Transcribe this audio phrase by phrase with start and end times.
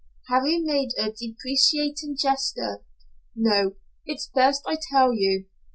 [0.29, 2.81] Harry made a deprecating gesture.
[3.35, 5.45] "No, it's best I tell you.